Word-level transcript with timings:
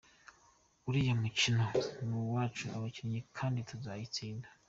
Uriya 0.87 1.13
mukino 1.21 1.65
ni 2.07 2.15
uwacu 2.23 2.65
abakinnyi 2.75 3.19
kandi 3.37 3.59
tuzayitsinda. 3.69 4.47